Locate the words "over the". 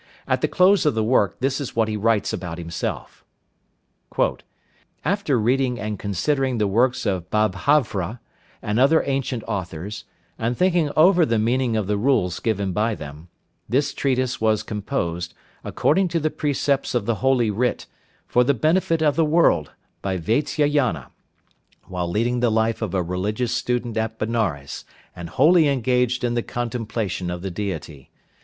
10.97-11.37